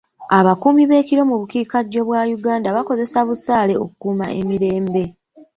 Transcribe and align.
Ab'akuumi 0.37 0.83
b'ekiro 0.89 1.21
mu 1.29 1.35
bukiika 1.41 1.77
ddyo 1.85 2.01
bwa 2.07 2.21
Uganda 2.37 2.75
bakozesa 2.75 3.19
busaale 3.27 3.73
okukuuma 3.83 4.25
emirembe. 4.39 5.03